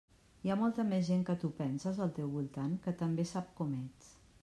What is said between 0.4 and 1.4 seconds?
Hi ha molta més gent que